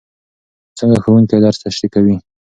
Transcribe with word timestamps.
څنګه 0.77 0.97
ښوونکی 1.03 1.37
درس 1.45 1.57
تشریح 1.63 1.89
کوي؟ 1.93 2.15